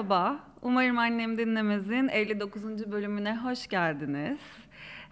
[0.00, 2.92] Merhaba, umarım annem dinlemez'in 59.
[2.92, 4.38] bölümüne hoş geldiniz.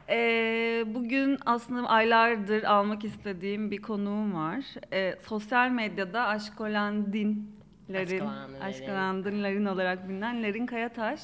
[0.08, 4.64] Ee, bugün aslında aylardır almak istediğim bir konuğum var.
[4.92, 8.28] Ee, sosyal medyada aşkolandinlerin,
[8.60, 11.20] aşkolandinlerin olarak bilinen Lerin Kayataş.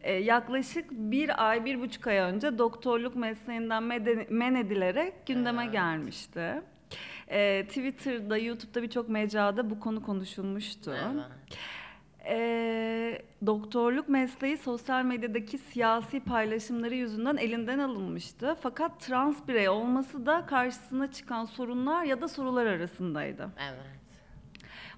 [0.00, 3.82] Ee, yaklaşık bir ay, bir buçuk ay önce doktorluk mesleğinden
[4.30, 5.72] men edilerek gündeme Evet.
[5.72, 6.62] gelmişti.
[7.30, 10.94] Ee, Twitter'da, YouTube'da birçok mecrada bu konu konuşulmuştu.
[11.12, 11.24] Evet.
[12.28, 18.56] Ee, doktorluk mesleği sosyal medyadaki siyasi paylaşımları yüzünden elinden alınmıştı.
[18.60, 23.48] Fakat trans birey olması da karşısına çıkan sorunlar ya da sorular arasındaydı.
[23.68, 23.96] Evet.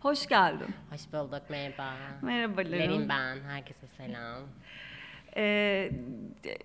[0.01, 0.69] Hoş geldin.
[0.91, 1.43] Hoş bulduk.
[1.51, 1.95] Merhaba.
[2.23, 3.09] Merhaba Lerin.
[3.09, 3.41] Ben.
[3.41, 4.43] Herkese selam.
[5.37, 5.91] Ee,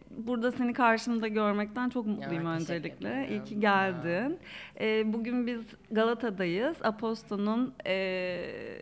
[0.10, 3.28] burada seni karşımda görmekten çok mutluyum Ya, öncelikle.
[3.30, 4.40] İyi ki geldin.
[4.80, 6.78] Ee, bugün biz Galata'dayız.
[6.84, 8.82] Aposto'nun ee,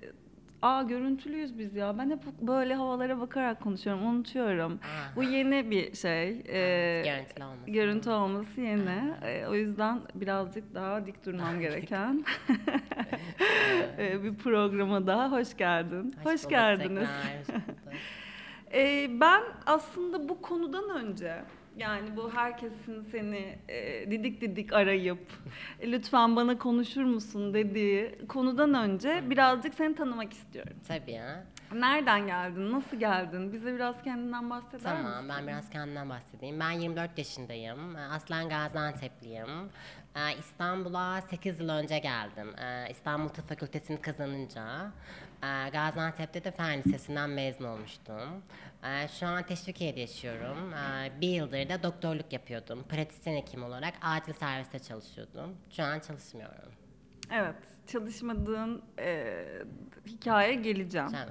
[0.61, 1.97] Aa görüntülüyüz biz ya.
[1.97, 4.05] Ben hep böyle havalara bakarak konuşuyorum.
[4.05, 4.73] Unutuyorum.
[4.73, 5.15] Aa.
[5.15, 6.29] Bu yeni bir şey.
[6.47, 7.71] Ee, Görüntülü olması.
[7.71, 9.13] Görüntü olması yeni.
[9.23, 12.25] Ee, o yüzden birazcık daha dik durmam gereken
[13.97, 16.15] ee, bir programa daha hoş geldin.
[16.23, 17.09] Hoş, bulduk geldiniz.
[17.47, 17.63] tekrar, hoş.
[18.73, 21.41] Ee, ben aslında bu konudan önce
[21.77, 25.19] yani bu herkesin seni e, didik didik arayıp
[25.79, 30.73] "E, lütfen bana konuşur musun dediği konudan önce birazcık seni tanımak istiyorum.
[30.87, 31.43] Tabii ya.
[31.73, 32.71] Nereden geldin?
[32.71, 33.53] Nasıl geldin?
[33.53, 35.29] Bize biraz kendinden bahseder Tamam misin?
[35.29, 36.59] ben biraz kendimden bahsedeyim.
[36.59, 37.95] Ben 24 yaşındayım.
[37.95, 39.69] Ee, Aslen Gaziantep'liyim.
[40.15, 42.47] Ee, İstanbul'a 8 yıl önce geldim.
[42.89, 44.91] İstanbul Tıp Fakültesini kazanınca
[45.43, 48.43] e, Gaziantep'te de Fen Lisesi'nden mezun olmuştum.
[48.83, 50.73] Ee, Şu an Teşvikiye'de yaşıyorum.
[50.73, 52.83] Ee, Bir yıldır da doktorluk yapıyordum.
[52.83, 55.55] Pratisyen hekim olarak acil serviste çalışıyordum.
[55.69, 56.71] Şu an çalışmıyorum.
[57.31, 57.55] Evet,
[57.87, 59.35] çalışmadığın e,
[60.07, 61.07] hikayeye geleceğim.
[61.11, 61.27] Tamam.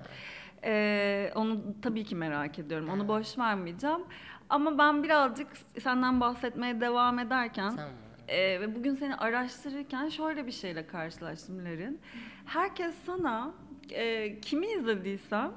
[0.65, 2.89] Ee, onu tabii ki merak ediyorum.
[2.89, 4.01] Onu boş vermeyeceğim.
[4.49, 5.49] Ama ben birazcık
[5.83, 7.93] senden bahsetmeye devam ederken Tamam.
[8.29, 12.01] e, ve bugün seni araştırırken şöyle bir şeyle karşılaştım Lerin.
[12.47, 13.53] Herkes sana
[13.91, 15.53] e, kimi izlediysem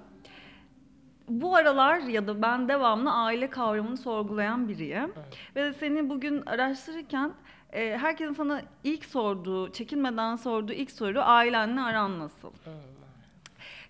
[1.30, 5.14] bu aralar ya da ben devamlı aile kavramını sorgulayan biriyim.
[5.56, 7.32] Ve seni bugün araştırırken
[7.74, 12.52] e, herkesin sana ilk sorduğu, çekinmeden sorduğu ilk soru ailenle aran nasıl?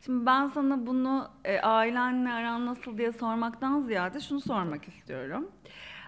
[0.05, 5.51] Şimdi ben sana bunu e, ailenle aran nasıl diye sormaktan ziyade şunu sormak istiyorum.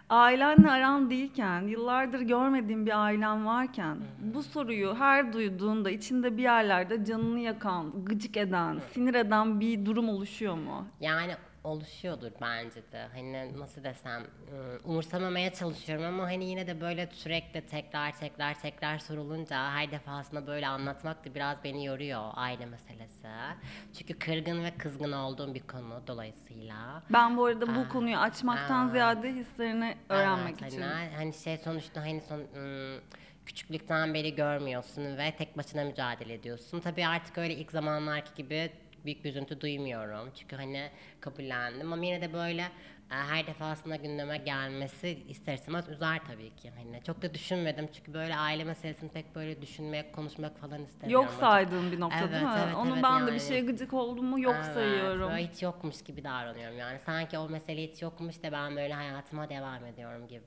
[0.10, 7.06] Ailenle aran değilken, yıllardır görmediğin bir ailen varken bu soruyu her duyduğunda içinde bir yerlerde
[7.06, 10.88] canını yakan, gıcık eden, sinir eden bir durum oluşuyor mu?
[11.00, 13.08] Yani oluşuyordur bence de.
[13.14, 18.98] Hani nasıl desem ıı, umursamamaya çalışıyorum ama hani yine de böyle sürekli tekrar tekrar tekrar
[19.00, 23.28] sorulunca her defasında böyle anlatmak da biraz beni yoruyor aile meselesi.
[23.98, 27.04] Çünkü kırgın ve kızgın olduğum bir konu dolayısıyla.
[27.10, 28.90] Ben bu arada bu Aa, konuyu açmaktan aa.
[28.90, 30.82] ziyade hislerini öğrenmek Evet, için.
[30.82, 33.02] Hani, hani şey sonuçta hani son, ım,
[33.46, 36.80] küçüklükten beri görmüyorsun ve tek başına mücadele ediyorsun.
[36.80, 38.72] Tabii artık öyle ilk zamanlarki gibi
[39.06, 40.32] büyük bir üzüntü duymuyorum.
[40.36, 40.90] Çünkü hani
[41.22, 42.62] kabullendim ama yine de böyle
[43.12, 46.72] e, her defasında gündeme gelmesi ister istemez üzer tabii ki.
[46.76, 51.26] Hani çok da düşünmedim çünkü böyle aile meselesini pek böyle düşünmek, konuşmak falan istemiyorum.
[51.26, 52.50] Yok saydığım bir nokta Evet, değil mi?
[52.66, 53.48] evet, Onu evet ben de bir yani.
[53.48, 55.30] şeye gıcık oldum mu yok Evet, sayıyorum.
[55.30, 57.00] Böyle hiç yokmuş gibi davranıyorum yani.
[57.06, 60.44] Sanki o mesele hiç yokmuş da ben böyle hayatıma devam ediyorum gibi.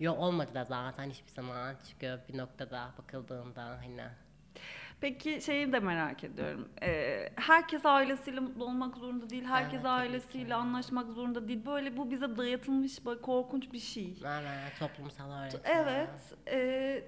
[0.00, 1.76] Yok olmadı da zaten hiçbir zaman.
[1.90, 4.02] Çünkü bir noktada bakıldığında hani
[5.02, 6.68] Peki şeyi de merak ediyorum.
[6.82, 9.44] Ee, herkes ailesiyle mutlu olmak zorunda değil.
[9.44, 10.54] Herkes Evet, ailesiyle ki.
[10.54, 11.66] anlaşmak zorunda değil.
[11.66, 14.14] Böyle bu bize dayatılmış korkunç bir şey.
[14.24, 15.60] evet, toplumsal öğretim.
[15.64, 16.08] Evet.
[16.48, 17.04] e,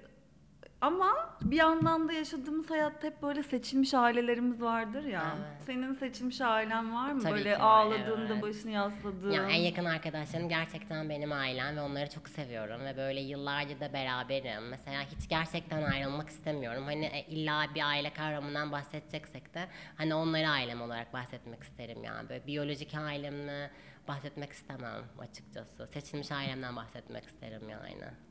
[0.85, 5.35] ama bir yandan da yaşadığımız hayatta hep böyle seçilmiş ailelerimiz vardır ya.
[5.37, 5.63] Evet.
[5.65, 7.21] Senin seçilmiş ailen var mı?
[7.21, 8.43] Tabii böyle ki var, ağladığında evet.
[8.43, 9.31] başını yasladığın.
[9.31, 13.93] Ya en yakın arkadaşlarım gerçekten benim ailem ve onları çok seviyorum ve böyle yıllarca da
[13.93, 14.69] beraberim.
[14.69, 16.83] Mesela hiç gerçekten ayrılmak istemiyorum.
[16.85, 19.67] Hani e, illa bir aile kavramından bahsedeceksek de
[19.97, 22.29] hani onları ailem olarak bahsetmek isterim yani.
[22.29, 23.71] Böyle biyolojik ailemle
[24.07, 25.87] bahsetmek istemem açıkçası.
[25.87, 28.24] Seçilmiş ailemden bahsetmek isterim yani.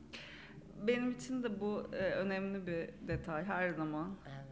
[0.75, 4.15] Benim için de bu e, önemli bir detay her zaman.
[4.25, 4.45] Evet.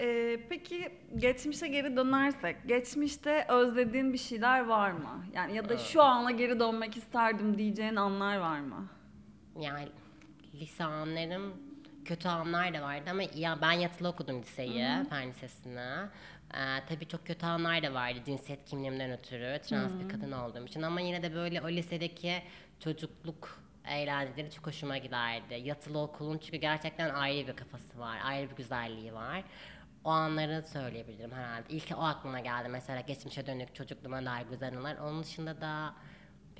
[0.00, 5.24] Ee, peki geçmişe geri dönersek, geçmişte özlediğin bir şeyler var mı?
[5.34, 8.88] Yani ya da şu ana geri dönmek isterdim diyeceğin anlar var mı?
[9.60, 9.88] Yani
[10.54, 11.54] lise anlarım
[12.04, 15.80] kötü anlar da vardı ama ya ben yatılı okudum liseyi, fen lisesini.
[16.54, 20.82] Ee, tabii çok kötü anlar da vardı cinsiyet kimliğimden ötürü, trans bir kadın olduğum için
[20.82, 22.42] ama yine de böyle o lisedeki
[22.80, 23.60] çocukluk
[23.90, 25.54] eğlenceleri çok hoşuma giderdi.
[25.64, 29.42] Yatılı okulun çünkü gerçekten ayrı bir kafası var, ayrı bir güzelliği var.
[30.04, 31.64] O anları söyleyebilirim herhalde.
[31.68, 34.96] İlk o aklıma geldi mesela geçmişe dönük çocukluğuma dair güzel anılar.
[34.96, 35.94] Onun dışında da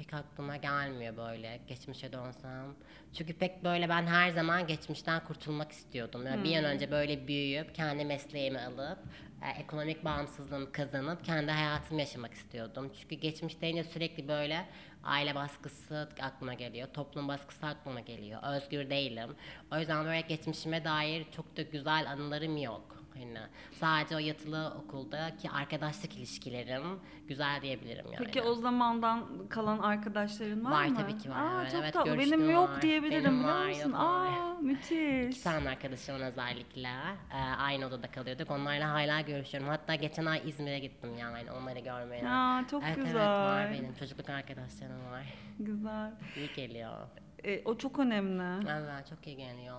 [0.00, 2.74] pek aklıma gelmiyor böyle geçmişe dönsem.
[3.12, 6.26] Çünkü pek böyle ben her zaman geçmişten kurtulmak istiyordum.
[6.26, 8.98] Yani Bir an önce böyle büyüyüp kendi mesleğimi alıp
[9.42, 12.92] e, ekonomik bağımsızlığımı kazanıp kendi hayatımı yaşamak istiyordum.
[13.00, 14.66] Çünkü geçmiş deyince sürekli böyle
[15.04, 18.40] aile baskısı aklıma geliyor, toplum baskısı aklıma geliyor.
[18.56, 19.30] Özgür değilim.
[19.72, 23.04] O yüzden böyle geçmişime dair çok da güzel anılarım yok.
[23.20, 23.38] Hani
[23.72, 28.16] sadece o yatılı okuldaki arkadaşlık ilişkilerim güzel diyebilirim yani.
[28.24, 30.96] Peki o zamandan kalan arkadaşların var, Var mı?
[30.96, 31.72] tabii ki var, Aa, evet.
[31.72, 32.18] çok Evet, tatlı.
[32.18, 32.82] Benim yok var.
[32.82, 33.80] diyebilirim Benim biliyor var, musun?
[33.90, 34.26] yok var.
[34.26, 35.36] Aa müthiş.
[35.36, 36.88] İki tane arkadaşımın özellikle
[37.32, 38.50] e, aynı odada kalıyorduk.
[38.50, 39.68] Onlarla hala görüşüyorum.
[39.70, 42.28] Hatta geçen ay İzmir'e gittim yani onları görmeye.
[42.28, 43.10] Aa, çok evet, güzel.
[43.10, 45.34] Evet var benim çocukluk arkadaşlarım var.
[45.58, 46.12] Güzel.
[46.36, 46.98] İyi geliyor.
[47.44, 48.68] E, o çok önemli.
[48.70, 49.76] Evet çok iyi geliyor.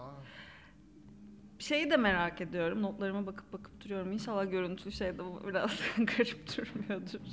[1.61, 2.81] Şeyi de merak ediyorum.
[2.81, 4.11] Notlarıma bakıp bakıp duruyorum.
[4.11, 7.19] İnşallah görüntülü şeyde biraz garip durmuyordur.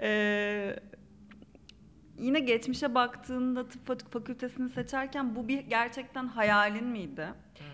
[0.00, 0.76] Ee,
[2.18, 7.26] yine geçmişe baktığında tıp fakü- fakültesini seçerken bu bir gerçekten hayalin miydi?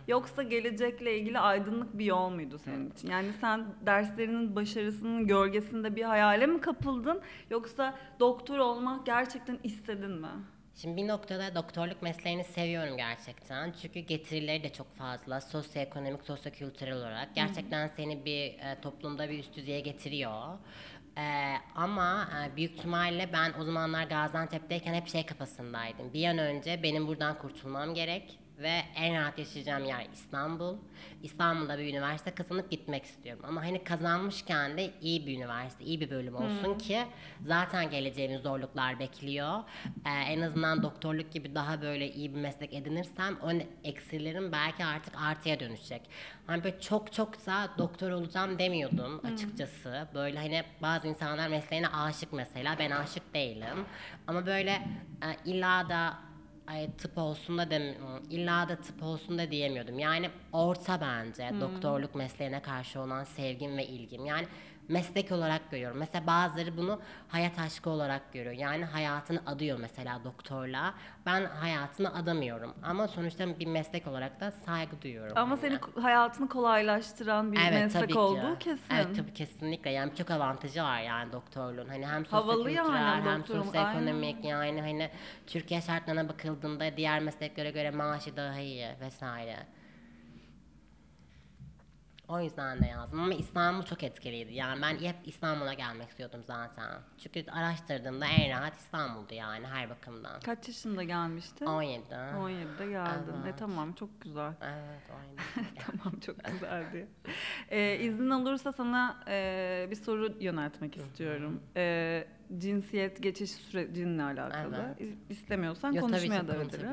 [0.08, 3.10] Yoksa gelecekle ilgili aydınlık bir yol muydu senin için?
[3.10, 7.20] Yani sen derslerinin başarısının gölgesinde bir hayale mi kapıldın?
[7.50, 10.28] Yoksa doktor olmak gerçekten istedin mi?
[10.76, 13.72] Şimdi bir noktada doktorluk mesleğini seviyorum gerçekten.
[13.82, 15.40] Çünkü getirileri de çok fazla.
[15.40, 17.34] Sosyoekonomik, sosyokültürel olarak.
[17.34, 20.58] Gerçekten seni bir e, toplumda bir üst düzeye getiriyor.
[21.18, 26.12] E, ama e, büyük ihtimalle ben o zamanlar Gaziantep'teyken hep şey kafasındaydım.
[26.12, 30.76] Bir an önce benim buradan kurtulmam gerek ve en rahat yaşayacağım yer İstanbul.
[31.22, 33.44] İstanbul'da bir üniversite kazanıp gitmek istiyorum.
[33.48, 37.04] Ama hani kazanmışken de iyi bir üniversite, iyi bir bölüm olsun ki
[37.40, 39.58] zaten geleceğini zorluklar bekliyor.
[40.06, 43.50] Ee, en azından doktorluk gibi daha böyle iyi bir meslek edinirsem o
[43.84, 46.02] eksilerim belki artık artıya dönüşecek.
[46.46, 50.08] Hani böyle çok çok da doktor olacağım demiyordum açıkçası.
[50.14, 52.76] Böyle hani bazı insanlar mesleğine aşık mesela.
[52.78, 53.84] Ben aşık değilim.
[54.26, 54.70] Ama böyle
[55.22, 56.14] e, illa da
[56.66, 57.82] Ay, tıp olsun da dem
[58.30, 59.98] illa da tıp olsun da diyemiyordum.
[59.98, 64.26] Yani orta bence doktorluk mesleğine karşı olan sevgim ve ilgim.
[64.26, 64.46] Yani
[64.88, 65.98] meslek olarak görüyorum.
[65.98, 68.54] Mesela bazıları bunu hayat aşkı olarak görüyor.
[68.54, 70.94] Yani hayatını adıyor mesela doktorla.
[71.26, 72.74] Ben hayatını adamıyorum.
[72.82, 75.32] Ama sonuçta bir meslek olarak da saygı duyuyorum.
[75.38, 78.18] Ama seni ko- hayatını kolaylaştıran bir Evet, meslek tabii ki.
[78.18, 78.94] olduğu kesin.
[78.94, 79.90] Evet tabii kesinlikle.
[79.90, 81.88] Yani birçok avantajı var yani doktorluğun.
[81.88, 85.10] Hani hem Havalı yani sosyokültürel hem sosyoekonomik yani hani
[85.46, 89.56] Türkiye şartlarına bakıldığında diğer mesleklere göre maaşı daha iyi vesaire.
[92.28, 94.54] O yüzden de yazdım ama İstanbul çok etkiliydi.
[94.54, 96.90] Yani ben hep İstanbul'a gelmek istiyordum zaten.
[97.18, 100.40] Çünkü araştırdığımda en rahat İstanbul'du yani her bakımdan.
[100.40, 101.66] Kaç yaşında gelmiştin?
[101.66, 102.02] 17.
[102.14, 103.32] 17'de geldin.
[103.32, 103.54] E Evet.
[103.58, 104.52] tamam çok güzel.
[104.62, 105.02] Evet
[105.56, 105.68] 17.
[105.86, 107.08] tamam çok güzeldi.
[107.70, 111.62] Ee, iznin olursa sana e, bir soru yöneltmek istiyorum.
[111.76, 112.26] Ee,
[112.58, 114.96] cinsiyet geçiş sürecinle alakalı.
[115.00, 115.14] Evet.
[115.30, 116.90] İstemiyorsan Yo, konuşmaya da bilirim.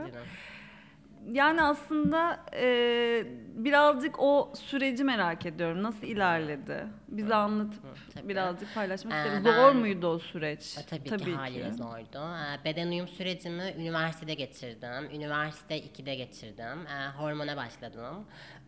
[1.32, 3.24] Yani aslında e,
[3.56, 5.84] birazcık o süreci merak ediyorum.
[5.84, 6.86] Nasıl ilerledi?
[7.08, 8.30] Bize anlatıp tabii.
[8.30, 9.46] birazcık paylaşmak Ee, isteriz.
[9.46, 10.78] ben- Zor muydu o süreç?
[10.78, 12.20] E, Tabii, ki haliyle zordu.
[12.62, 15.12] E, beden uyum sürecimi üniversitede geçirdim.
[15.16, 16.88] Üniversite 2'de geçirdim.
[16.88, 18.26] E, hormona başladım.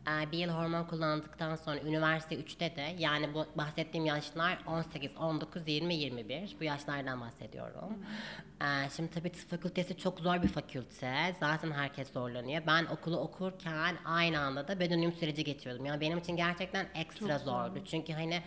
[0.08, 5.68] E, bir yıl hormon kullandıktan sonra üniversite 3'te de yani bu bahsettiğim yaşlar 18, 19,
[5.68, 6.56] 20, 21.
[6.60, 8.06] Bu yaşlardan bahsediyorum.
[8.62, 11.36] E, şimdi tabii tıp fakültesi çok zor bir fakülte.
[11.40, 12.64] Zaten herkes zorlanıyor.
[12.68, 15.86] Ben okulu okurken aynı anda da beden uyum süreci geçiyordum.
[15.86, 17.52] Yani benim için gerçekten ekstra Çok zor.
[17.66, 17.80] zordu.
[17.86, 18.42] Çünkü hani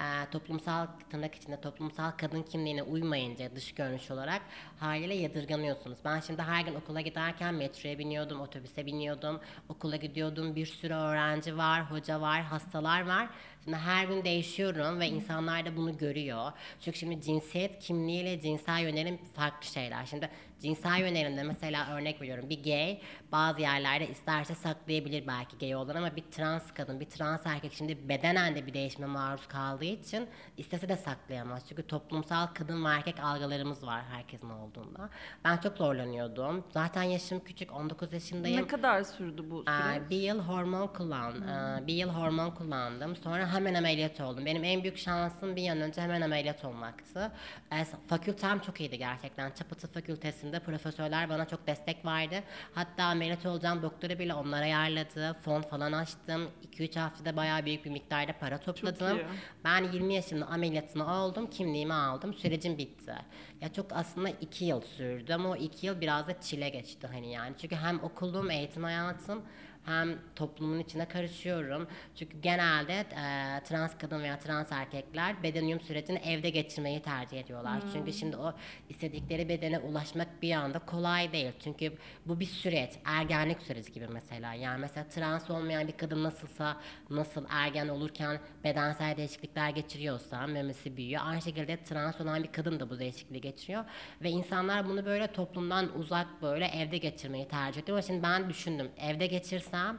[0.00, 4.42] e, toplumsal tırnak içinde toplumsal kadın kimliğine uymayınca dış görünüş olarak
[4.78, 5.98] haliyle yadırganıyorsunuz.
[6.04, 10.56] Ben şimdi her gün okula giderken metroya biniyordum, otobüse biniyordum, okula gidiyordum.
[10.56, 13.28] Bir sürü öğrenci var, hoca var, hastalar var.
[13.64, 16.52] Şimdi her gün değişiyorum ve insanlar da bunu görüyor.
[16.80, 20.06] Çünkü şimdi cinsiyet kimliğiyle cinsel yönelim farklı şeyler.
[20.06, 20.30] Şimdi
[20.62, 23.00] cinsel yönelimde mesela örnek veriyorum bir gay
[23.32, 28.08] bazı yerlerde isterse saklayabilir belki gay olan ama bir trans kadın, bir trans erkek şimdi
[28.08, 31.68] bedenen de bir değişime maruz kaldığı için istese de saklayamaz.
[31.68, 35.08] Çünkü toplumsal kadın ve erkek algılarımız var herkesin olduğunda.
[35.44, 36.64] Ben çok zorlanıyordum.
[36.70, 38.62] Zaten yaşım küçük 19 yaşındayım.
[38.62, 40.06] Ne kadar sürdü bu süreç?
[40.06, 43.16] Ee, bir yıl hormon kullan, ee, bir yıl hormon kullandım.
[43.16, 44.46] Sonra hemen ameliyat oldum.
[44.46, 47.32] Benim en büyük şansım bir an önce hemen ameliyat olmaktı.
[47.72, 49.50] Ee, fakültem çok iyiydi gerçekten.
[49.50, 52.42] Çapıtı fakültesinde profesörler bana çok destek verdi.
[52.74, 55.36] Hatta ameliyat olacağım doktoru bile onlar ayarladı.
[55.44, 56.50] Fon falan açtım.
[56.72, 59.18] 2-3 haftada bayağı büyük bir miktarda para topladım.
[59.64, 63.14] Ben 20 yaşında ameliyatını oldum, kimliğimi aldım, sürecim bitti.
[63.60, 67.32] Ya çok aslında 2 yıl sürdü ama o 2 yıl biraz da çile geçti hani
[67.32, 67.54] yani.
[67.60, 69.42] Çünkü hem okulum, eğitim hayatım
[69.84, 71.88] hem toplumun içine karışıyorum.
[72.16, 77.82] Çünkü genelde e, trans kadın veya trans erkekler beden uyum sürecini evde geçirmeyi tercih ediyorlar.
[77.92, 78.54] Çünkü şimdi o
[78.88, 81.52] istedikleri bedene ulaşmak bir anda kolay değil.
[81.64, 81.92] Çünkü
[82.26, 84.54] bu bir süreç, ergenlik süreci gibi mesela.
[84.54, 86.76] Yani mesela trans olmayan bir kadın nasılsa,
[87.10, 91.22] nasıl ergen olurken bedensel değişiklikler geçiriyorsa, memesi büyüyor.
[91.24, 93.84] Aynı şekilde trans olan bir kadın da bu değişikliği geçiriyor.
[94.22, 97.98] Ve insanlar bunu böyle toplumdan uzak böyle evde geçirmeyi tercih ediyor.
[97.98, 99.26] Ama Şimdi ben düşündüm, evde
[99.72, 99.98] geçirsem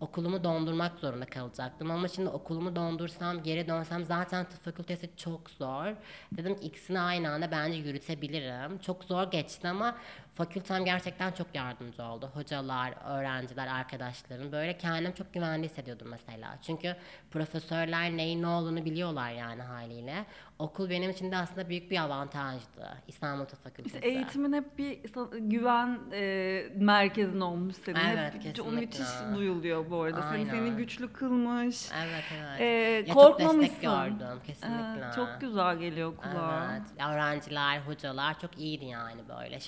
[0.00, 5.94] okulumu dondurmak zorunda kalacaktım ama şimdi okulumu dondursam geri dönsem zaten tıp fakültesi çok zor.
[6.32, 8.78] Dedim ki ikisini aynı anda bence yürütebilirim.
[8.78, 9.96] Çok zor geçti ama
[10.34, 12.30] fakültem gerçekten çok yardımcı oldu.
[12.34, 16.58] Hocalar, öğrenciler, arkadaşlarım böyle kendim çok güvende hissediyordum mesela.
[16.62, 16.96] Çünkü
[17.30, 20.24] profesörler neyin ne olduğunu biliyorlar yani haliyle.
[20.58, 22.88] Okul benim için de aslında büyük bir avantajdı.
[23.08, 23.96] İstanbul Tıp Fakültesi.
[23.96, 24.98] İşte eğitimin hep bir
[25.38, 28.00] güven e, merkezin olmuş senin.
[28.00, 28.62] Evet, hep, kesinlikle.
[28.62, 30.22] O müthiş duyuluyor bu arada.
[30.22, 30.50] Seni, Aynen.
[30.50, 31.88] seni güçlü kılmış.
[32.04, 33.08] Evet evet.
[33.08, 33.60] Yatıp korkmamışsın.
[33.60, 35.04] destek gördüm kesinlikle.
[35.04, 36.68] Evet, çok güzel geliyor kulağa.
[36.72, 37.08] Evet.
[37.10, 39.60] Öğrenciler, hocalar çok iyiydi yani böyle.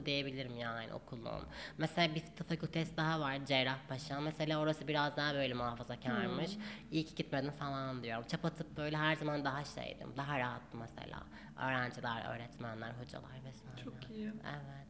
[0.00, 1.46] Şansımdı diyebilirim yani okulum.
[1.78, 4.20] Mesela bir tıp fakültesi daha var Cerrahpaşa.
[4.20, 6.56] Mesela orası biraz daha böyle muhafazakarmış.
[6.56, 6.62] Hmm.
[6.90, 8.24] İyi ki gitmedim falan diyorum.
[8.28, 10.12] Çapa tıp böyle her zaman daha şeydim.
[10.16, 11.22] Daha rahattım mesela.
[11.56, 13.84] Öğrenciler, öğretmenler, hocalar vesaire.
[13.84, 14.26] Çok iyi.
[14.26, 14.89] Evet.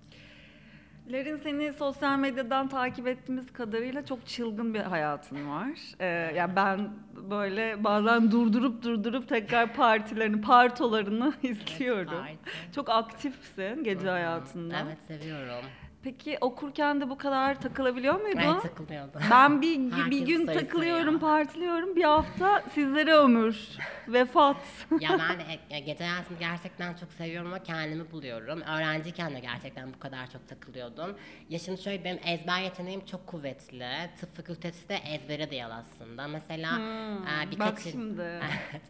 [1.12, 5.68] Lerin seni sosyal medyadan takip ettiğimiz kadarıyla çok çılgın bir hayatın var.
[6.00, 6.90] Ee, yani ben
[7.30, 12.18] böyle bazen durdurup durdurup tekrar partilerini, partolarını izliyorum.
[12.18, 12.72] parti.
[12.74, 14.76] Çok aktifsin gece hayatında.
[14.86, 15.64] Evet seviyorum.
[16.02, 18.40] Peki okurken de bu kadar takılabiliyor muydun?
[18.40, 19.20] Ben takılıyordum.
[19.30, 21.20] Ben bir, bir Herkes gün takılıyorum, sayıyor.
[21.20, 21.96] partiliyorum.
[21.96, 23.68] Bir hafta sizlere ömür,
[24.08, 24.56] vefat.
[25.00, 28.60] ya ben e- e, gece hayatını gerçekten çok seviyorum ama kendimi buluyorum.
[28.60, 31.16] Öğrenciyken de gerçekten bu kadar çok takılıyordum.
[31.48, 33.86] Ya şimdi şöyle benim ezber yeteneğim çok kuvvetli.
[34.20, 36.28] Tıp fakültesi de ezbere dayalı aslında.
[36.28, 37.72] Mesela Hmm, e, birkaç...
[37.72, 38.22] bak şimdi.
[38.72, 38.82] Evet.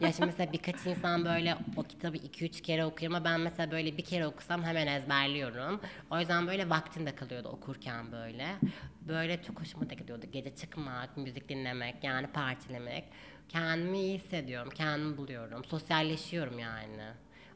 [0.00, 3.96] ya şimdi mesela birkaç insan böyle o kitabı 2-3 kere okuyor ama ben mesela böyle
[3.96, 5.80] bir kere okusam hemen ezberliyorum.
[6.10, 8.46] O yüzden böyle vaktim de kalıyordu okurken böyle.
[9.08, 10.26] Böyle çok hoşuma da gidiyordu.
[10.32, 13.04] Gece çıkmak, müzik dinlemek, yani partilemek.
[13.48, 15.64] Kendimi iyi hissediyorum, kendimi buluyorum.
[15.64, 17.02] Sosyalleşiyorum yani.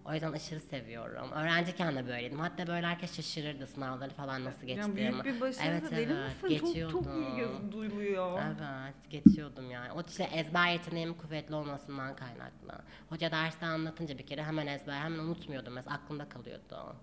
[0.05, 1.33] O yüzden aşırı seviyorum.
[1.33, 2.39] Öğrenciyken de böyleydim.
[2.39, 4.97] Hatta böyle herkes şaşırırdı sınavları falan nasıl Yani geçtiğimi.
[4.97, 6.29] büyük bir başarı evet, deli evet, misin?
[6.29, 7.37] Çok, çok iyi geçiyordum.
[7.37, 8.43] göz duyuluyor.
[8.47, 9.93] Evet, geçiyordum yani.
[9.93, 12.85] O işte ezber yeteneğimin kuvvetli olmasından kaynaklı.
[13.09, 15.75] Hoca derste anlatınca bir kere hemen ezber, hemen unutmuyordum.
[15.75, 16.97] Mesela aklımda kalıyordu.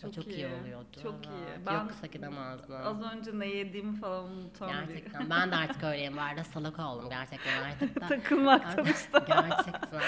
[0.00, 0.86] Çok çok iyi, iyi, oluyordu.
[1.02, 1.26] çok evet.
[1.60, 1.66] iyi.
[1.66, 2.74] Ben Yoksa gidemezdim.
[2.76, 5.30] Az önce ne yediğimi falan unutan bir- Gerçekten.
[5.30, 6.16] Ben de artık öyleyim.
[6.16, 8.06] Bu arada salak oldum gerçekten artık da.
[8.06, 9.18] Takılmaktan Evet, işte.
[9.26, 10.00] Gerçekten.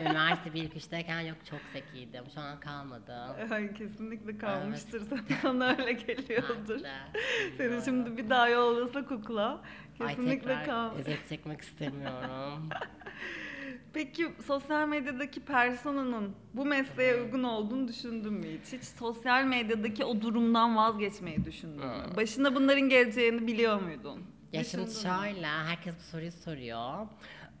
[0.00, 2.24] Üniversite 1 3'teyken yok çok zekiydim.
[2.34, 3.12] Şu an kalmadı.
[3.50, 6.80] Ay, kesinlikle kalmıştır sana, sana öyle geliyordur.
[7.56, 9.60] Seni şimdi bir daha yollasak okula
[10.00, 10.98] Ay kesinlikle tekrar kal.
[10.98, 12.68] eziyet çekmek istemiyorum.
[13.92, 18.72] Peki sosyal medyadaki personanın bu mesleğe uygun olduğunu düşündün mü hiç?
[18.72, 22.04] Hiç sosyal medyadaki o durumdan vazgeçmeyi düşündün mü?
[22.12, 22.16] Hı.
[22.16, 24.22] Başına bunların geleceğini biliyor muydun?
[24.52, 25.16] Ya şimdi Düşündün mü?
[25.18, 27.06] şöyle, herkes bu soruyu soruyor.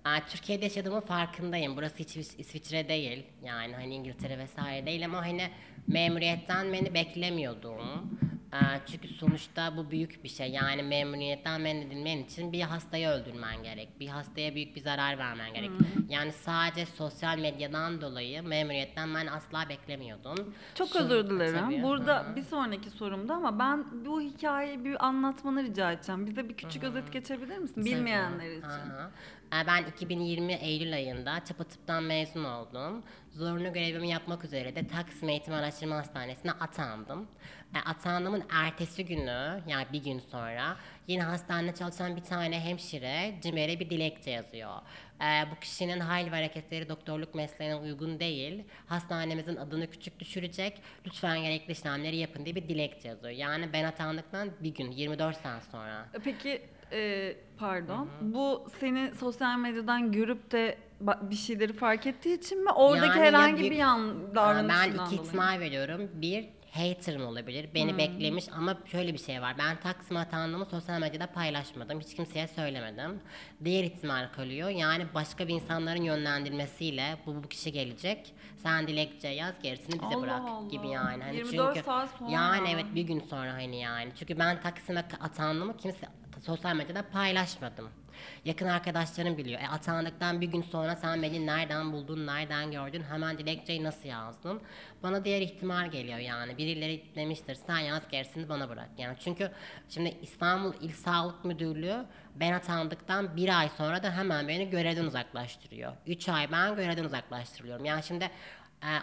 [0.04, 1.76] Aa, Türkiye'de yaşadığımın farkındayım.
[1.76, 3.22] Burası hiç İs- İsviçre değil.
[3.44, 5.50] Yani hani İngiltere vesaire değil ama hani
[5.86, 8.18] memuriyetten beni beklemiyordum.
[8.52, 10.50] Aa, çünkü sonuçta bu büyük bir şey.
[10.50, 14.00] Yani memuriyetten men edilmen için bir hastayı öldürmen gerek.
[14.00, 15.70] Bir hastaya büyük bir zarar vermen gerek.
[16.08, 20.54] Yani sadece sosyal medyadan dolayı memuriyetten ben asla beklemiyordum.
[20.74, 21.60] Çok Şu- özür dilerim.
[21.60, 22.36] Tabii, Burada hı hı.
[22.36, 26.26] bir sonraki sorumda ama ben bu hikayeyi bir anlatmanı rica edeceğim.
[26.26, 27.84] Bize bir küçük özet geçebilir misin?
[27.84, 28.58] Bilmeyenler Tabii.
[28.58, 28.90] için.
[28.90, 29.10] Aha.
[29.52, 33.02] Ee, Ben 2020 Eylül ayında Çapa Tıp'tan mezun oldum.
[33.30, 37.26] Zorunlu görevimi yapmak üzere de Taksim Eğitim Araştırma Hastanesi'ne atandım.
[37.78, 43.90] Atandığımın ertesi günü yani bir gün sonra yine hastanede çalışan bir tane hemşire CİMER'e bir
[43.90, 44.70] dilekçe yazıyor.
[45.20, 48.64] E, bu kişinin hal ve hareketleri doktorluk mesleğine uygun değil.
[48.86, 50.82] Hastanemizin adını küçük düşürecek.
[51.06, 53.32] Lütfen gerekli işlemleri yapın diye bir dilekçe yazıyor.
[53.32, 56.06] Yani ben atandıktan bir gün 24 saat sonra.
[56.14, 56.62] E, Peki
[56.92, 58.08] e, pardon.
[58.20, 62.70] Bu seni sosyal medyadan görüp de bir şeyleri fark ettiği için mi?
[62.70, 66.10] Oradaki Yani ya herhangi büyük- bir yan Aa, davranışından Ben iki ihtimal veriyorum.
[66.14, 67.68] Bir, hater'ım olabilir.
[67.74, 69.54] Beni beklemiş ama şöyle bir şey var.
[69.58, 72.00] Ben Taksim'e atandığımı sosyal medyada paylaşmadım.
[72.00, 73.20] Hiç kimseye söylemedim.
[73.64, 74.68] Diğer ihtimal kalıyor.
[74.68, 78.34] Yani başka bir insanların yönlendirmesiyle bu, bu kişi gelecek.
[78.56, 80.68] Sen dilekçe yaz gerisini bize Allah bırak Allah.
[80.68, 81.22] gibi yani.
[81.22, 82.30] Hani 24 çünkü, saat sonra.
[82.30, 84.12] Yani evet bir gün sonra hani yani.
[84.18, 86.06] Çünkü ben Taksim'e atandığımı kimse
[86.40, 87.88] sosyal medyada paylaşmadım.
[88.44, 89.60] Yakın arkadaşların biliyor.
[89.60, 94.60] E, atandıktan bir gün sonra sen beni nereden buldun, nereden gördün, hemen dilekçeyi nasıl yazdın?
[95.02, 96.58] Bana diğer ihtimal geliyor yani.
[96.58, 98.88] Birileri demiştir sen yaz gerisini bana bırak.
[98.98, 99.50] Yani çünkü
[99.88, 105.92] şimdi İstanbul İl Sağlık Müdürlüğü ben atandıktan bir ay sonra da hemen beni görevden uzaklaştırıyor.
[106.06, 107.84] Üç ay ben görevden uzaklaştırılıyorum.
[107.84, 108.30] Yani şimdi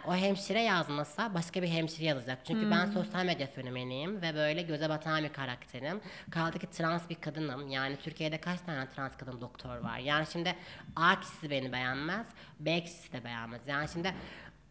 [0.07, 2.39] o hemşire yazmasa başka bir hemşire yazacak.
[2.45, 6.01] Çünkü ben sosyal medya fenomeniyim ve böyle göze batan bir karakterim.
[6.31, 7.67] Kaldı ki trans bir kadınım.
[7.69, 9.97] Yani Türkiye'de kaç tane trans kadın doktor var?
[9.97, 10.55] Yani şimdi
[10.95, 12.27] A kişisi beni beğenmez,
[12.59, 13.67] B kişisi de beğenmez.
[13.67, 14.13] Yani şimdi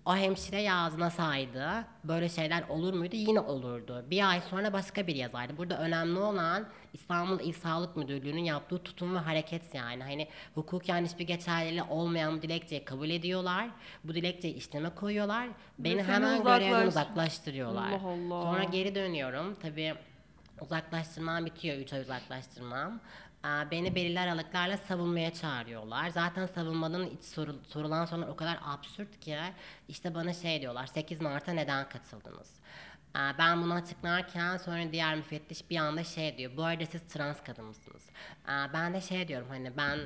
[0.06, 3.16] o hemşire yazmasaydı böyle şeyler olur muydu?
[3.16, 4.04] Yine olurdu.
[4.10, 5.56] Bir ay sonra başka biri yazardı.
[5.56, 10.02] Burada önemli olan İstanbul İl Sağlık Müdürlüğü'nün yaptığı tutum ve hareket yani.
[10.02, 13.68] Hani hukuken hiçbir geçerliliği olmayan bu dilekçeyi kabul ediyorlar.
[14.04, 15.48] Bu dilekçeyi işleme koyuyorlar.
[15.78, 17.90] Beni seni hemen uzaklaş- görevden uzaklaştırıyorlar.
[17.90, 18.42] Allah Allah.
[18.42, 19.56] Sonra geri dönüyorum.
[19.62, 19.94] Tabii
[20.60, 21.76] uzaklaştırmam bitiyor.
[21.76, 23.00] 3 ay uzaklaştırmam.
[23.70, 26.08] Beni belirli aralıklarla savunmaya çağırıyorlar.
[26.08, 29.38] Zaten savunmanın iç soru- sorulan sorular o kadar absürt ki
[29.88, 32.60] işte bana şey diyorlar 8 Mart'a neden katıldınız?
[33.38, 36.52] Ben bunu açıklarken sonra diğer müfettiş bir anda şey diyor.
[36.56, 38.02] Bu arada siz trans kadın mısınız?
[38.48, 39.98] Ben de şey diyorum hani ben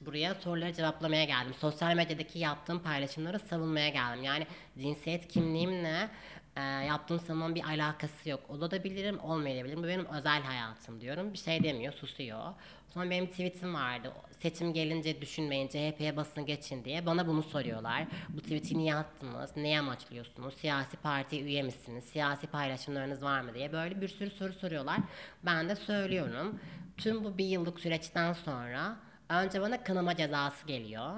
[0.00, 1.54] buraya soruları cevaplamaya geldim.
[1.54, 4.24] Sosyal medyadaki yaptığım paylaşımları savunmaya geldim.
[4.24, 4.46] Yani
[4.78, 6.08] cinsiyet kimliğimle
[6.56, 8.40] e, yaptığım savunmanın bir alakası yok.
[8.48, 9.82] Olabilirim, olmayabilirim.
[9.82, 11.32] Bu benim özel hayatım diyorum.
[11.32, 12.54] Bir şey demiyor, susuyor.
[12.94, 14.12] Sonra benim tweetim vardı.
[14.42, 17.06] Seçim gelince düşünmeyin, CHP'ye basın geçin diye.
[17.06, 18.04] Bana bunu soruyorlar.
[18.28, 19.56] Bu tweet'i niye attınız?
[19.56, 20.54] Neye amaçlıyorsunuz?
[20.54, 22.04] Siyasi parti üye misiniz?
[22.04, 23.72] Siyasi paylaşımlarınız var mı diye.
[23.72, 24.98] Böyle bir sürü soru soruyorlar.
[25.42, 26.60] Ben de söylüyorum.
[26.96, 28.96] Tüm bu bir yıllık süreçten sonra
[29.28, 31.14] önce bana kınama cezası geliyor.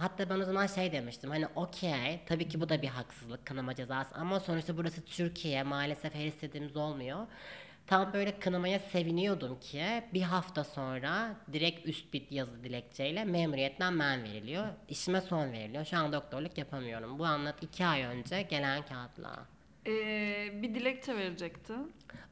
[0.00, 3.74] Hatta ben o zaman şey demiştim hani okey tabii ki bu da bir haksızlık kınama
[3.74, 7.26] cezası ama sonuçta burası Türkiye maalesef her istediğimiz olmuyor.
[7.86, 14.24] Tam böyle kınamaya seviniyordum ki bir hafta sonra direkt üst bir yazı dilekçeyle memuriyetten men
[14.24, 14.66] veriliyor.
[14.88, 15.84] İşime son veriliyor.
[15.84, 17.18] Şu an doktorluk yapamıyorum.
[17.18, 19.46] Bu anlat iki ay önce gelen kağıtla.
[19.86, 21.72] Ee, bir dilekçe verecekti.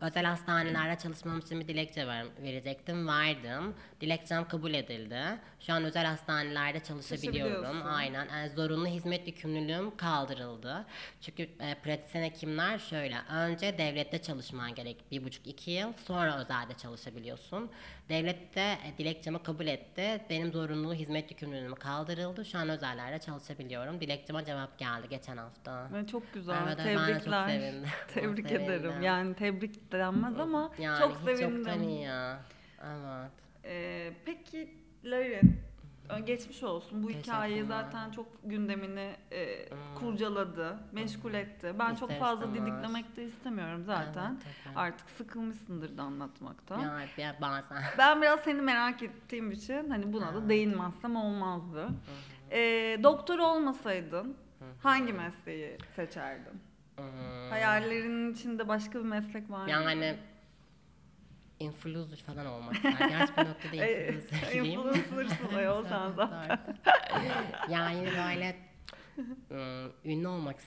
[0.01, 3.09] Özel hastanelerde çalışmam için bir dilekçe ver, verecektim.
[3.09, 3.75] Verdim.
[4.01, 5.21] Dilekçem kabul edildi.
[5.61, 7.53] Şu an özel hastanelerde çalışabiliyorum.
[7.53, 7.89] Çalışabiliyorsun.
[7.89, 8.29] Aynen.
[8.29, 10.87] Yani zorunlu hizmet yükümlülüğüm kaldırıldı.
[11.21, 13.17] Çünkü e, pratisyen hekimler şöyle.
[13.31, 15.05] Önce devlette çalışman gerek.
[15.11, 15.93] Bir buçuk iki yıl.
[16.07, 17.71] Sonra özelde çalışabiliyorsun.
[18.09, 20.21] Devlet de e, dilekçemi kabul etti.
[20.31, 22.45] Benim zorunlu hizmet yükümlülüğüm kaldırıldı.
[22.45, 24.01] Şu an özellerde çalışabiliyorum.
[24.01, 25.89] Dilekçeme cevap geldi geçen hafta.
[25.93, 26.57] Ve çok güzel.
[26.67, 27.44] Evet, evet, ben de çok Tebrikler.
[27.49, 27.89] Sevindim.
[28.15, 28.73] Tebrik Sevindim.
[28.73, 29.03] ederim.
[29.03, 31.57] Yani tebrik denmez ama Yani çok sevindim.
[31.57, 32.41] yoktan iyi ya.
[32.83, 33.31] Evet.
[33.65, 35.61] Ee, peki Larin,
[36.25, 37.03] geçmiş olsun.
[37.03, 37.83] Bu hikaye Teşekkürler.
[37.83, 39.79] zaten çok gündemini e, Hmm.
[39.95, 41.75] kurcaladı, meşgul etti.
[41.79, 42.67] Ben çok İster fazla istemez.
[42.73, 44.33] didiklemek de istemiyorum zaten.
[44.45, 44.77] Evet, evet.
[44.77, 46.81] Artık sıkılmışsındır da anlatmaktan.
[46.81, 47.83] Yani bir- bazen.
[47.99, 51.89] Ben biraz seni merak ettiğim için hani buna da değinmezsem olmazdı.
[52.51, 54.37] Ee, doktor olmasaydın
[54.83, 56.61] hangi mesleği seçerdin?
[56.97, 57.51] Hmm.
[57.51, 59.71] Hayallerinin içinde başka bir meslek var mı?
[59.71, 60.17] Yani
[61.61, 62.83] influencer falan olmak.
[62.83, 64.65] Gerçi bir noktada influencer'cıyım.
[64.89, 66.59] Influencer'sın ayol sen zaten.
[67.71, 68.57] yani böyle
[69.51, 70.59] ım, ünlü olmak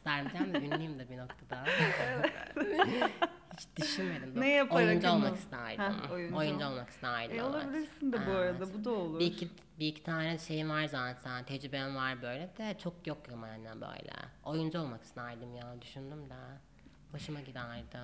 [0.54, 1.64] de ünlüyüm de bir noktada.
[3.60, 4.42] Hiç düşünmedim.
[4.42, 5.84] Ne yaparak Oyuncu olmak ol- isterdim.
[5.84, 7.32] Heh, oyuncu oyuncu, ol- olmak isterdim.
[7.32, 7.44] E, evet.
[7.44, 9.20] olabilirsin de bu arada bu da olur.
[9.20, 13.82] Bir iki, bir iki tane şeyim var zaten, tecrübem var böyle de çok yok yani
[13.82, 14.12] böyle.
[14.44, 16.36] Oyuncu olmak isterdim ya, düşündüm de.
[17.12, 17.98] Hoşuma giderdi.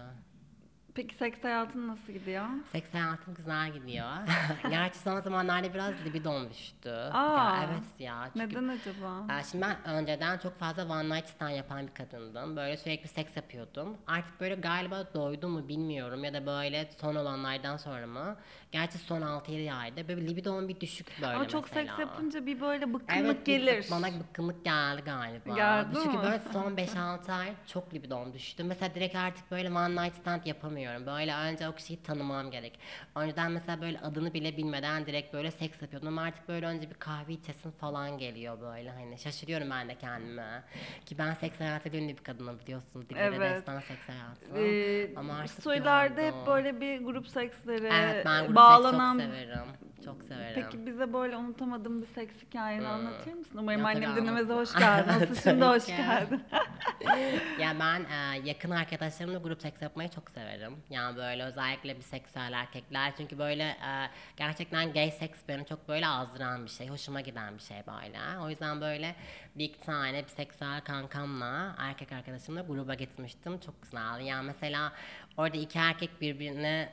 [0.96, 2.46] Peki seks hayatın nasıl gidiyor?
[2.72, 4.08] Seks hayatım güzel gidiyor.
[4.70, 6.90] Gerçi son zamanlarda biraz libidom düştü.
[6.90, 8.30] Aa, ya, evet ya.
[8.38, 9.34] Çünkü Neden acaba?
[9.40, 12.56] Ee, Şimdi ben önceden çok fazla one night stand yapan bir kadındım.
[12.56, 13.98] Böyle sürekli seks yapıyordum.
[14.08, 18.36] Artık böyle galiba doydum mu bilmiyorum ya da böyle son olanlardan sonra mı?
[18.72, 21.86] Gerçi son 6-7 ayda böyle libidom bir düşük böyle Ama çok mesela.
[21.86, 23.86] seks yapınca bir böyle bıkkınlık Evet, gelir.
[23.92, 25.56] Bana bıkkınlık geldi galiba.
[25.56, 26.24] Geldi Çünkü mi?
[26.24, 28.64] böyle son 5-6 ay çok libidom düştü.
[28.64, 30.83] Mesela direkt artık böyle one night stand yapamıyorum.
[31.06, 32.80] Böyle önce o kişiyi tanımam gerek.
[33.16, 36.08] Önceden mesela böyle adını bile bilmeden direkt böyle seks yapıyordum.
[36.08, 38.92] Ama artık böyle önce bir kahve içesim falan geliyor böyle.
[38.92, 40.64] Hani şaşırıyorum ben de kendime.
[41.06, 43.06] Ki ben seks hayatıyla ünlü bir kadınım biliyorsun.
[43.10, 43.56] Dillere Evet.
[43.56, 44.60] destan seks hayatı.
[44.60, 49.18] Ee, Ama artık storylarda hep böyle bir grup seksleri Evet ben grup bağlanan...
[49.18, 49.60] seks çok severim.
[50.06, 50.62] Çok severim.
[50.64, 52.90] Peki bize böyle unutamadığım bir seks hikayeni Hmm.
[52.92, 53.58] anlatır mısın?
[53.58, 55.10] Umarım annem dinlemeze hoş geldin.
[55.10, 55.94] Asıl şimdi hoş ki.
[55.98, 56.44] geldin.
[57.60, 60.74] ya ben e, yakın arkadaşlarımla grup seks yapmayı çok severim.
[60.90, 66.66] Yani böyle özellikle biseksüel erkekler çünkü böyle e, gerçekten gay seks beni çok böyle azdıran
[66.66, 68.20] bir şey, hoşuma giden bir şey böyle.
[68.42, 69.16] O yüzden böyle
[69.56, 73.60] bir iki tane biseksüel kankamla, erkek arkadaşımla gruba gitmiştim.
[73.60, 74.20] Çok güzel.
[74.26, 74.92] Yani mesela
[75.38, 76.90] orada iki erkek birbirine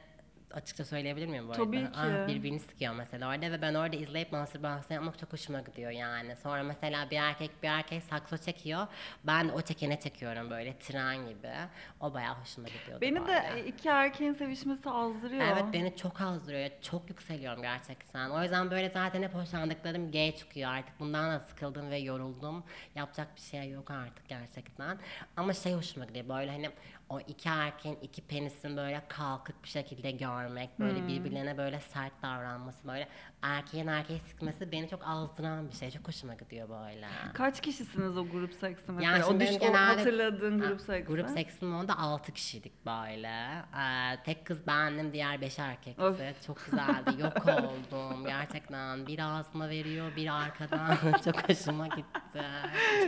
[0.54, 1.64] açıkça söyleyebilir miyim bu arada?
[1.64, 1.88] Tabii ki.
[1.94, 6.36] Ah, birbirini sıkıyor mesela orada ve ben orada izleyip mastürbasyon yapmak çok hoşuma gidiyor yani.
[6.36, 8.86] Sonra mesela bir erkek bir erkek sakso çekiyor.
[9.24, 11.52] Ben o çekene çekiyorum böyle tren gibi.
[12.00, 15.42] O bayağı hoşuma gidiyordu Beni de iki erkeğin sevişmesi azdırıyor.
[15.42, 16.70] Evet beni çok azdırıyor.
[16.82, 18.30] Çok yükseliyorum gerçekten.
[18.30, 21.00] O yüzden böyle zaten hep hoşlandıklarım gay çıkıyor artık.
[21.00, 22.64] Bundan da sıkıldım ve yoruldum.
[22.94, 24.98] Yapacak bir şey yok artık gerçekten.
[25.36, 26.70] Ama şey hoşuma gidiyor böyle hani
[27.11, 30.79] o iki erkeğin iki penisin böyle kalkık bir şekilde görmek.
[30.79, 32.88] Böyle birbirlerine böyle sert davranması.
[32.88, 33.09] Böyle
[33.42, 35.90] erkeğin erkeği sıkması beni çok azdıran bir şey.
[35.90, 37.07] Çok hoşuma gidiyor böyle.
[37.35, 39.12] Kaç kişisiniz o grup seksi mesela?
[39.12, 41.12] Yani o, düş, o genelde- hatırladığın Ha, grup seksi.
[41.14, 43.29] Grup seksim onda 6 kişiydik böyle.
[43.81, 46.03] Ee, tek kız bendim, diğer 5 erkekti.
[46.03, 46.20] Of.
[46.46, 47.20] Çok güzeldi.
[47.22, 47.46] Yok
[47.92, 49.07] oldum gerçekten.
[49.07, 50.96] Bir ağzıma veriyor, bir arkadan.
[51.24, 52.42] çok hoşuma gitti.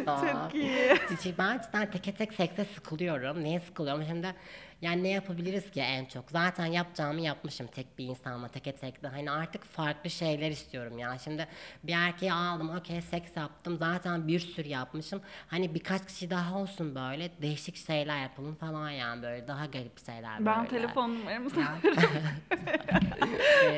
[0.07, 0.95] Çok iyi.
[1.09, 3.45] Çiçeği ben cidden teke tek sekse sıkılıyorum.
[3.45, 4.05] Neye sıkılıyorum?
[4.05, 4.35] Şimdi
[4.83, 6.31] yani ne yapabiliriz ki en çok?
[6.31, 9.09] Zaten yapacağımı yapmışım tek bir insanla teke tekte.
[9.09, 11.19] Hani artık farklı şeyler istiyorum ya.
[11.19, 11.47] Şimdi
[11.85, 13.77] bir erkeği aldım, okey seks yaptım.
[13.79, 15.21] Zaten bir sürü yapmışım.
[15.49, 17.31] Hani birkaç kişi daha olsun böyle.
[17.43, 19.49] Değişik şeyler yapalım falan yani böyle.
[19.49, 20.69] Daha garip şeyler Ben böyle.
[20.69, 21.75] telefon numaramı Ya.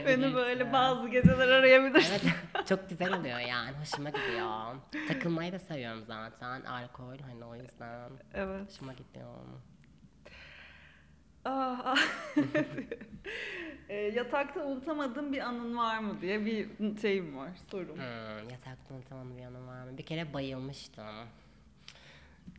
[0.06, 2.12] Beni böyle bazı geceler arayabilirsin.
[2.24, 2.34] Evet
[2.68, 4.74] çok güzel oluyor yani hoşuma gidiyor.
[5.08, 8.68] Takılmayı da seviyorum zaten alkol hani o yüzden Evet.
[8.70, 9.34] hoşuma gidiyor.
[13.88, 16.68] E, yatakta unutamadığın bir anın var mı diye bir
[17.00, 17.96] şeyim var, sorum.
[17.96, 19.98] Hmm, yatakta unutamadığım bir yanım var mı?
[19.98, 21.04] Bir kere bayılmıştım.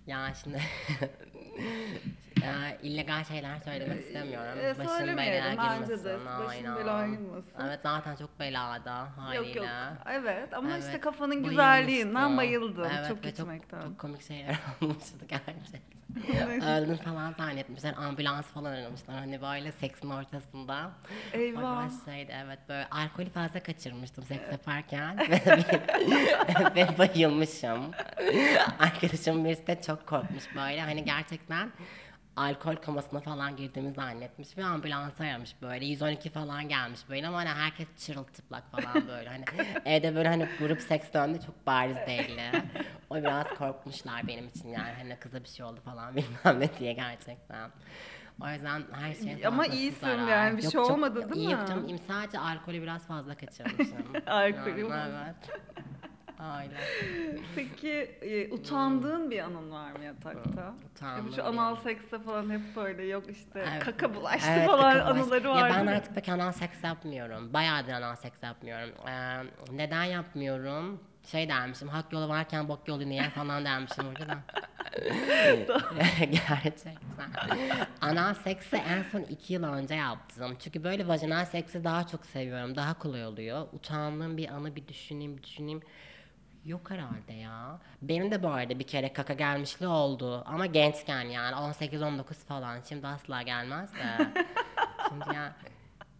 [0.07, 0.57] Ya şimdi
[2.45, 4.59] ya, illegal şeyler söylemek istemiyorum.
[4.61, 5.95] E, Başım söylemeyelim belaya bence de.
[5.95, 6.25] girmesin.
[6.25, 6.75] Başın aynen.
[6.77, 7.51] belaya girmesin.
[7.67, 9.47] Evet zaten çok belada haliyle.
[9.47, 9.65] Yok yok.
[10.11, 11.49] Evet ama işte Evet, kafanın bayılmıştım.
[11.49, 12.87] güzelliğinden bayıldım.
[12.97, 13.79] Evet, çok ve içmekten.
[13.81, 15.95] Çok, çok komik şeyler olmuştu gerçekten.
[16.61, 17.93] Öldüm falan zannetmişler.
[17.97, 19.15] Ambulans falan aramışlar.
[19.19, 20.91] Hani böyle seksin ortasında.
[21.33, 21.61] Eyvah.
[21.61, 25.17] Bayağı şeydi evet böyle alkolü fazla kaçırmıştım seks yaparken.
[25.19, 25.41] ve,
[26.75, 27.91] ve bayılmışım.
[28.79, 30.81] Arkadaşım birisi de çok korkmuş böyle.
[30.81, 31.71] Hani gerçekten
[32.35, 37.49] alkol komasına falan girdiğimi zannetmiş ve ambulans aramış böyle 112 falan gelmiş böyle ama hani
[37.49, 39.45] herkes çırılçıplak falan böyle hani
[39.85, 42.51] evde böyle hani grup seks döndü çok bariz belli.
[43.09, 46.93] O biraz korkmuşlar benim için yani hani kıza bir şey oldu falan bilmem ne diye
[46.93, 47.69] gerçekten.
[48.41, 50.27] O yüzden her şey Ama iyisin zarar.
[50.27, 51.51] yani, bir şey çok- olmadı değil iyi mi?
[51.53, 53.97] Yok canım, sadece alkolü biraz fazla kaçırmışım.
[54.27, 55.13] Alkolü Yani.
[55.25, 55.59] Evet.
[56.61, 56.75] Öyle.
[57.55, 60.73] Peki e, utandığın bir anın var mı yatakta?
[61.25, 63.83] Bir şu anal sekste falan hep böyle yok işte Evet.
[63.83, 65.69] kaka bulaştı Evet, falan kaka anıları Ya var.
[65.69, 67.53] ben artık pek anal seks yapmıyorum.
[67.53, 68.89] Bayağıdır anal seks yapmıyorum.
[69.07, 70.99] Ee, neden yapmıyorum?
[71.31, 74.37] Şey dermişim, hak yolu varken bok yolu niye falan dermişim orada da.
[76.19, 76.95] Gerçekten.
[78.01, 80.55] Anal seksi en son iki yıl önce yaptım.
[80.59, 82.75] Çünkü böyle vajinal seksi daha çok seviyorum.
[82.75, 83.67] Daha kolay oluyor.
[83.73, 85.81] Utandığım bir anı bir düşüneyim, bir düşüneyim.
[86.65, 87.79] Yok herhalde ya.
[88.01, 90.43] Benim de bu arada bir kere kaka gelmişliği oldu.
[90.45, 92.81] Ama gençken yani 18-19 falan.
[92.89, 94.27] Şimdi asla gelmez de.
[95.09, 95.55] Şimdi ya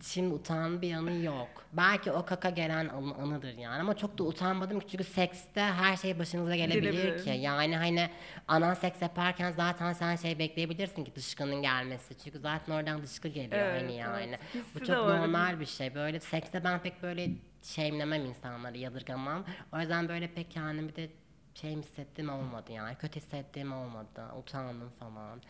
[0.01, 1.47] Şimdi utan bir yanı yok.
[1.73, 6.19] Belki o kaka gelen anı, anıdır yani ama çok da utanmadım çünkü sekste her şey
[6.19, 7.23] başınıza gelebilir Gelebilir.
[7.23, 7.29] ki.
[7.29, 8.09] Yani hani
[8.47, 12.17] anal seks yaparken zaten sen şey bekleyebilirsin ki dışkının gelmesi.
[12.23, 14.25] Çünkü zaten oradan dışkı geliyor Evet, hani yani.
[14.27, 14.39] evet.
[14.53, 15.95] Hissi Bu de çok normal bir şey.
[15.95, 17.29] Böyle sekste ben pek böyle
[17.65, 19.43] şeyimlemem insanları, yadırgamam.
[19.73, 21.09] O yüzden böyle pek kendimi de
[21.53, 22.95] şey hissettiğim olmadı yani.
[22.95, 24.23] Kötü hissettiğim olmadı.
[24.39, 25.41] Utandım falan.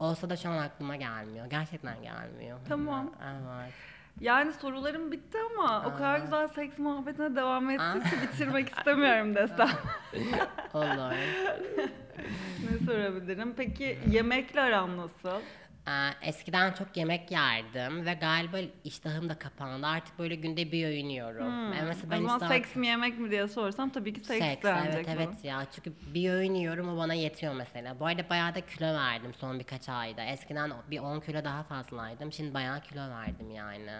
[0.00, 1.46] Olsa da şu an aklıma gelmiyor.
[1.46, 2.58] Gerçekten gelmiyor.
[2.68, 3.12] Tamam.
[3.24, 3.72] Evet.
[4.20, 6.18] Yani sorularım bitti ama o kadar Aa.
[6.18, 8.10] güzel seks muhabbetine devam ettik Aa.
[8.10, 9.68] ki bitirmek istemiyorum desem.
[10.74, 11.12] Olur.
[12.70, 13.54] ne sorabilirim?
[13.56, 15.40] Peki yemekle aran nasıl?
[15.88, 19.86] Ee, eskiden çok yemek yerdim ve galiba iştahım da kapandı.
[19.86, 21.46] Artık böyle günde bir öğün yiyorum.
[21.46, 21.72] Hmm.
[21.72, 24.44] Yani mesela o ben zaman iştah- seks mi yemek mi diye sorsam tabii ki seks,
[24.44, 25.14] Seks, evet bana.
[25.14, 28.00] evet ya çünkü bir öğün yiyorum o bana yetiyor mesela.
[28.00, 30.22] Bu arada bayağı da kilo verdim son birkaç ayda.
[30.22, 32.32] Eskiden bir 10 kilo daha fazlaydım.
[32.32, 33.90] Şimdi bayağı kilo verdim yani.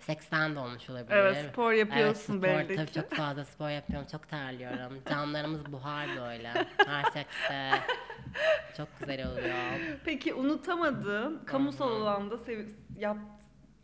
[0.00, 1.16] Seksten de olmuş olabilir.
[1.16, 4.08] Evet, spor yapıyorsun evet, spor, belli tabii çok fazla spor yapıyorum.
[4.12, 5.02] Çok terliyorum.
[5.10, 6.52] Camlarımız buhar böyle.
[6.86, 7.70] Her sekste.
[8.76, 9.98] Çok güzel oluyor.
[10.04, 12.68] Peki unutamadığın, kamusal alanda sev-
[12.98, 13.18] yap-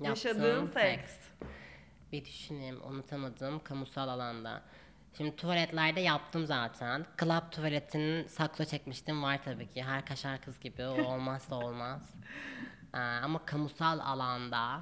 [0.00, 1.16] yaşadığın seks.
[2.12, 4.62] Bir düşüneyim unutamadım kamusal alanda.
[5.16, 7.06] Şimdi tuvaletlerde yaptım zaten.
[7.20, 9.82] Club tuvaletinin sakso çekmiştim var tabii ki.
[9.82, 12.14] Her kaşar kız gibi o olmazsa olmaz.
[12.94, 14.80] Ee, ama kamusal alanda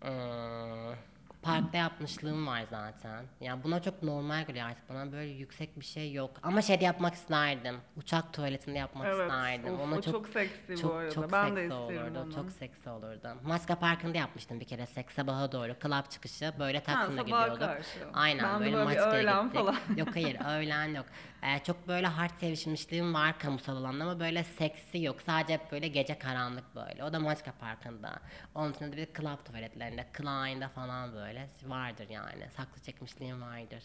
[0.00, 0.94] hmm,
[1.42, 3.24] Parkta yapmışlığım var zaten.
[3.40, 4.88] Yani buna çok normal geliyor artık.
[4.88, 6.30] Bana böyle yüksek bir şey yok.
[6.42, 7.76] Ama şeyde yapmak isterdim.
[7.96, 9.20] Uçak tuvaletinde yapmak Evet.
[9.30, 9.74] isterdim.
[9.74, 11.10] Of, Ona o çok seksi bu çok, arada.
[11.10, 12.20] Çok Ben de seksi isterim olurdu.
[12.24, 12.34] onu.
[12.34, 13.28] Çok seksi olurdu.
[13.44, 15.74] Maska Parkı'nda yapmıştım bir kere seks sabaha doğru.
[15.82, 17.60] Club çıkışı böyle Taksim'de sabaha gidiyorduk.
[17.76, 17.98] karşı.
[18.14, 19.60] Aynen Ben de böyle, böyle bir Maçka'ya öğlen gittik.
[19.60, 19.76] falan.
[19.96, 21.06] Yok hayır öğlen yok.
[21.42, 25.22] Ee, çok böyle hard sevişmişliğim var kamusal alanda ama böyle seksi yok.
[25.22, 27.04] Sadece hep böyle gece karanlık böyle.
[27.04, 28.12] O da Maçka Parkı'nda.
[28.54, 32.48] Onun dışında da bir club tuvaletlerinde, Klein'de falan böyle vardır yani.
[32.56, 33.82] Saklı çekmişliğim vardır.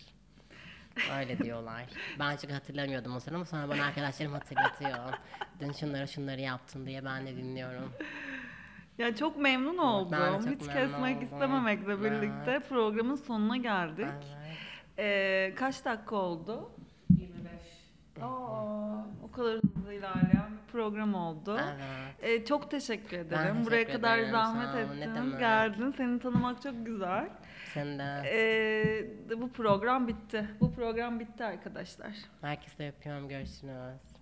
[1.18, 1.84] Öyle diyorlar.
[2.20, 5.14] Ben çünkü hatırlamıyordum o sırada ama sonra bana arkadaşlarım hatırlatıyor.
[5.60, 7.94] Dün şunları şunları yaptın diye ben de dinliyorum.
[8.98, 10.12] Ya çok memnun oldum.
[10.12, 11.24] ben çok Hiç memnun kesmek oldum.
[11.24, 14.06] istememekle birlikte programın sonuna geldik.
[14.06, 14.58] Evet.
[15.00, 16.72] Ee, kaç dakika oldu?
[18.18, 18.24] 25.
[18.24, 21.58] Aa, o kadar hızlı ilerleyen bir program oldu.
[21.60, 22.16] Evet.
[22.42, 23.44] Ee, çok teşekkür ederim.
[23.48, 25.40] teşekkür Buraya kadar ederim, zahmet sağ ol, ne ettin, demek.
[25.40, 25.94] geldin.
[25.98, 27.30] Seni tanımak çok güzel.
[27.74, 28.22] Sen de.
[28.26, 30.46] Ee, bu program bitti.
[30.62, 32.12] Bu program bitti arkadaşlar.
[32.42, 33.30] Herkese öpüyorum.
[33.30, 34.17] Görüşürüz.